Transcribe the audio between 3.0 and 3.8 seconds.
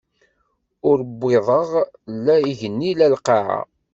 lqaɛa.